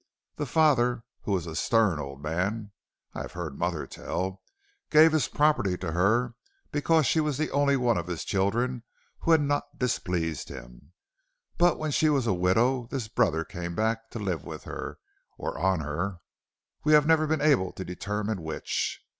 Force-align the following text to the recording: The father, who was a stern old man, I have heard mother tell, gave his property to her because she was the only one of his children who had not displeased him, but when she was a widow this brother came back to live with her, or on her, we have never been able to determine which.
The 0.37 0.47
father, 0.47 1.03
who 1.25 1.31
was 1.33 1.45
a 1.45 1.55
stern 1.55 1.99
old 1.99 2.23
man, 2.23 2.71
I 3.13 3.21
have 3.21 3.33
heard 3.33 3.59
mother 3.59 3.85
tell, 3.85 4.41
gave 4.89 5.11
his 5.11 5.27
property 5.27 5.77
to 5.77 5.91
her 5.91 6.33
because 6.71 7.05
she 7.05 7.19
was 7.19 7.37
the 7.37 7.51
only 7.51 7.75
one 7.77 7.99
of 7.99 8.07
his 8.07 8.23
children 8.23 8.81
who 9.19 9.29
had 9.31 9.41
not 9.41 9.77
displeased 9.77 10.49
him, 10.49 10.93
but 11.59 11.77
when 11.77 11.91
she 11.91 12.09
was 12.09 12.25
a 12.25 12.33
widow 12.33 12.87
this 12.89 13.07
brother 13.07 13.43
came 13.45 13.75
back 13.75 14.09
to 14.09 14.17
live 14.17 14.43
with 14.43 14.63
her, 14.63 14.97
or 15.37 15.55
on 15.59 15.81
her, 15.81 16.21
we 16.83 16.93
have 16.93 17.05
never 17.05 17.27
been 17.27 17.39
able 17.39 17.71
to 17.73 17.85
determine 17.85 18.41
which. 18.41 19.05